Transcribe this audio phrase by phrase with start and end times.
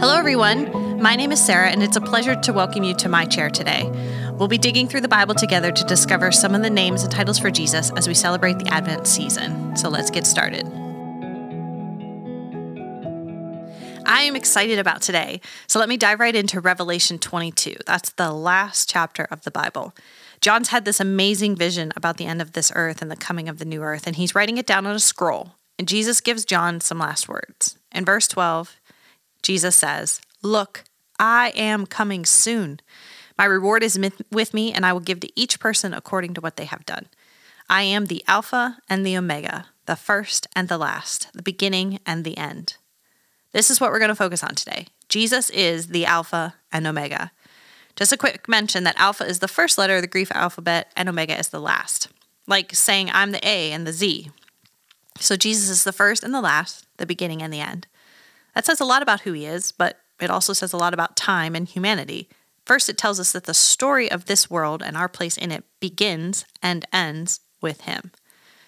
[0.00, 1.00] Hello, everyone.
[1.00, 3.88] My name is Sarah, and it's a pleasure to welcome you to my chair today.
[4.32, 7.38] We'll be digging through the Bible together to discover some of the names and titles
[7.38, 9.76] for Jesus as we celebrate the Advent season.
[9.76, 10.66] So let's get started.
[14.04, 15.40] I am excited about today.
[15.68, 17.76] So let me dive right into Revelation 22.
[17.86, 19.94] That's the last chapter of the Bible.
[20.40, 23.58] John's had this amazing vision about the end of this earth and the coming of
[23.58, 25.52] the new earth, and he's writing it down on a scroll.
[25.78, 27.78] And Jesus gives John some last words.
[27.92, 28.76] In verse 12,
[29.44, 30.84] Jesus says, Look,
[31.18, 32.80] I am coming soon.
[33.38, 33.98] My reward is
[34.32, 37.06] with me, and I will give to each person according to what they have done.
[37.68, 42.24] I am the Alpha and the Omega, the first and the last, the beginning and
[42.24, 42.76] the end.
[43.52, 44.86] This is what we're going to focus on today.
[45.08, 47.30] Jesus is the Alpha and Omega.
[47.96, 51.08] Just a quick mention that Alpha is the first letter of the Greek alphabet and
[51.08, 52.08] Omega is the last,
[52.46, 54.30] like saying I'm the A and the Z.
[55.20, 57.86] So Jesus is the first and the last, the beginning and the end.
[58.54, 61.16] That says a lot about who he is, but it also says a lot about
[61.16, 62.28] time and humanity.
[62.64, 65.64] First, it tells us that the story of this world and our place in it
[65.80, 68.10] begins and ends with him.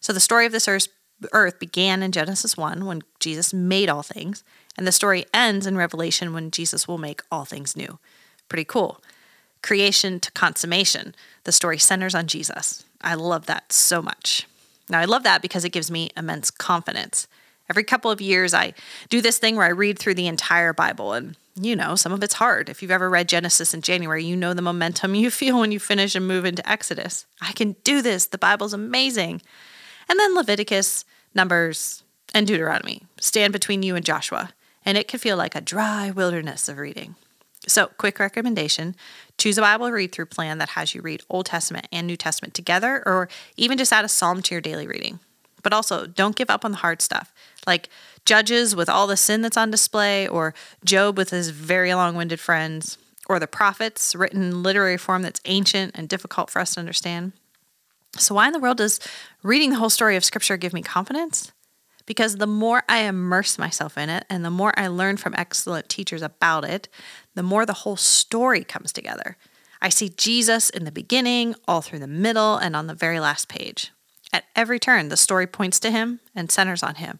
[0.00, 4.44] So the story of this earth began in Genesis 1 when Jesus made all things,
[4.78, 7.98] and the story ends in Revelation when Jesus will make all things new.
[8.48, 9.02] Pretty cool.
[9.62, 11.14] Creation to consummation.
[11.44, 12.84] The story centers on Jesus.
[13.00, 14.46] I love that so much.
[14.88, 17.26] Now, I love that because it gives me immense confidence.
[17.70, 18.74] Every couple of years, I
[19.08, 21.12] do this thing where I read through the entire Bible.
[21.12, 22.68] And, you know, some of it's hard.
[22.68, 25.78] If you've ever read Genesis in January, you know the momentum you feel when you
[25.78, 27.26] finish and move into Exodus.
[27.40, 28.26] I can do this.
[28.26, 29.40] The Bible's amazing.
[30.08, 32.02] And then Leviticus, Numbers,
[32.34, 34.50] and Deuteronomy stand between you and Joshua.
[34.84, 37.14] And it can feel like a dry wilderness of reading.
[37.68, 38.96] So, quick recommendation
[39.38, 42.54] choose a Bible read through plan that has you read Old Testament and New Testament
[42.54, 45.20] together, or even just add a psalm to your daily reading.
[45.62, 47.32] But also, don't give up on the hard stuff,
[47.66, 47.88] like
[48.24, 52.40] Judges with all the sin that's on display, or Job with his very long winded
[52.40, 56.80] friends, or the prophets written in literary form that's ancient and difficult for us to
[56.80, 57.32] understand.
[58.16, 59.00] So, why in the world does
[59.42, 61.52] reading the whole story of Scripture give me confidence?
[62.06, 65.88] Because the more I immerse myself in it and the more I learn from excellent
[65.88, 66.88] teachers about it,
[67.34, 69.36] the more the whole story comes together.
[69.80, 73.48] I see Jesus in the beginning, all through the middle, and on the very last
[73.48, 73.92] page.
[74.32, 77.18] At every turn, the story points to him and centers on him.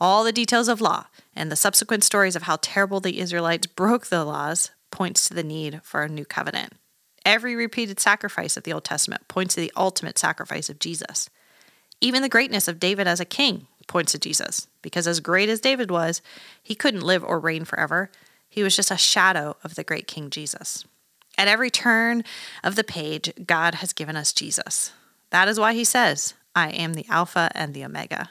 [0.00, 4.06] All the details of law and the subsequent stories of how terrible the Israelites broke
[4.06, 6.74] the laws points to the need for a new covenant.
[7.24, 11.28] Every repeated sacrifice of the Old Testament points to the ultimate sacrifice of Jesus.
[12.00, 15.60] Even the greatness of David as a king points to Jesus, because as great as
[15.60, 16.22] David was,
[16.62, 18.10] he couldn't live or reign forever.
[18.48, 20.84] He was just a shadow of the great King Jesus.
[21.36, 22.24] At every turn
[22.62, 24.92] of the page, God has given us Jesus.
[25.30, 28.30] That is why he says, I am the Alpha and the Omega.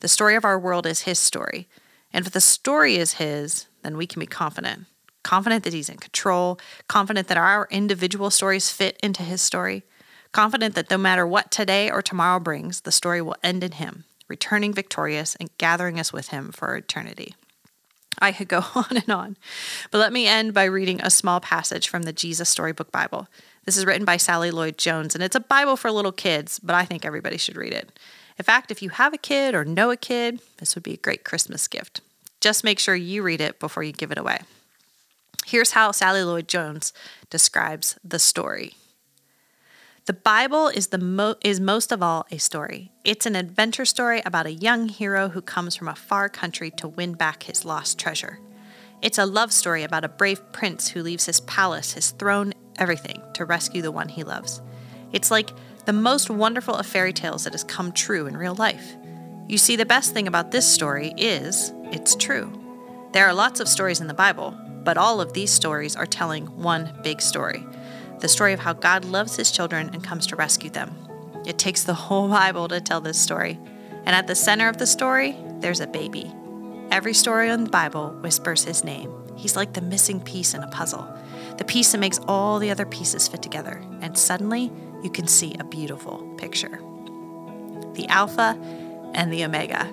[0.00, 1.68] The story of our world is his story.
[2.12, 4.86] And if the story is his, then we can be confident.
[5.22, 6.58] Confident that he's in control,
[6.88, 9.82] confident that our individual stories fit into his story,
[10.32, 14.04] confident that no matter what today or tomorrow brings, the story will end in him,
[14.28, 17.34] returning victorious and gathering us with him for eternity.
[18.18, 19.36] I could go on and on,
[19.90, 23.28] but let me end by reading a small passage from the Jesus Storybook Bible.
[23.64, 26.74] This is written by Sally Lloyd Jones, and it's a Bible for little kids, but
[26.74, 27.98] I think everybody should read it.
[28.38, 30.98] In fact, if you have a kid or know a kid, this would be a
[30.98, 32.00] great Christmas gift.
[32.40, 34.40] Just make sure you read it before you give it away.
[35.46, 36.92] Here's how Sally Lloyd Jones
[37.30, 38.74] describes the story.
[40.06, 42.92] The Bible is the mo- is most of all a story.
[43.04, 46.88] It's an adventure story about a young hero who comes from a far country to
[46.88, 48.38] win back his lost treasure.
[49.00, 53.22] It's a love story about a brave prince who leaves his palace, his throne, everything
[53.34, 54.60] to rescue the one he loves.
[55.12, 55.50] It's like
[55.84, 58.96] the most wonderful of fairy tales that has come true in real life.
[59.48, 62.60] You see, the best thing about this story is it's true.
[63.12, 66.46] There are lots of stories in the Bible, but all of these stories are telling
[66.60, 67.64] one big story
[68.20, 70.96] the story of how God loves his children and comes to rescue them.
[71.44, 73.58] It takes the whole Bible to tell this story.
[74.06, 76.32] And at the center of the story, there's a baby.
[76.90, 79.12] Every story in the Bible whispers his name.
[79.36, 81.06] He's like the missing piece in a puzzle,
[81.58, 83.82] the piece that makes all the other pieces fit together.
[84.00, 84.72] And suddenly,
[85.02, 86.80] you can see a beautiful picture.
[87.94, 88.58] The Alpha
[89.14, 89.88] and the Omega.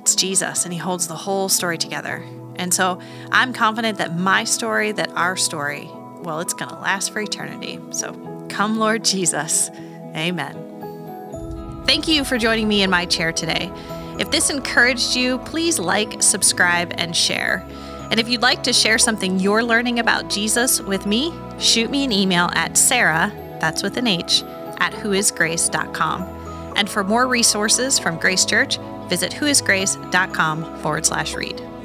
[0.00, 2.22] It's Jesus, and He holds the whole story together.
[2.56, 3.00] And so
[3.32, 5.88] I'm confident that my story, that our story,
[6.22, 7.80] well, it's going to last for eternity.
[7.90, 8.12] So
[8.48, 9.70] come, Lord Jesus.
[10.14, 11.84] Amen.
[11.86, 13.70] Thank you for joining me in my chair today.
[14.18, 17.64] If this encouraged you, please like, subscribe, and share.
[18.10, 22.04] And if you'd like to share something you're learning about Jesus with me, shoot me
[22.04, 24.42] an email at Sarah that's with an H,
[24.78, 26.22] at whoisgrace.com.
[26.76, 31.75] And for more resources from Grace Church, visit whoisgrace.com forward slash read.